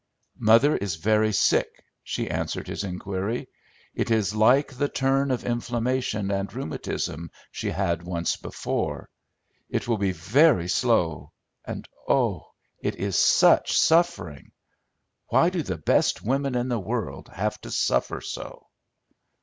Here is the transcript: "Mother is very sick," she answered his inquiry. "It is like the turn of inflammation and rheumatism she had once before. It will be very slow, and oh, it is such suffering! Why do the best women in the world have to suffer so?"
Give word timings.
"Mother 0.39 0.75
is 0.77 0.95
very 0.95 1.31
sick," 1.31 1.69
she 2.01 2.27
answered 2.27 2.67
his 2.67 2.83
inquiry. 2.83 3.47
"It 3.93 4.09
is 4.09 4.33
like 4.33 4.73
the 4.73 4.89
turn 4.89 5.29
of 5.29 5.43
inflammation 5.45 6.31
and 6.31 6.51
rheumatism 6.51 7.29
she 7.51 7.69
had 7.69 8.01
once 8.01 8.35
before. 8.35 9.11
It 9.69 9.87
will 9.87 9.99
be 9.99 10.11
very 10.11 10.67
slow, 10.69 11.33
and 11.65 11.87
oh, 12.09 12.47
it 12.81 12.95
is 12.95 13.15
such 13.15 13.77
suffering! 13.79 14.53
Why 15.27 15.51
do 15.51 15.61
the 15.61 15.77
best 15.77 16.23
women 16.23 16.55
in 16.55 16.67
the 16.67 16.79
world 16.79 17.27
have 17.29 17.61
to 17.61 17.69
suffer 17.69 18.21
so?" 18.21 18.65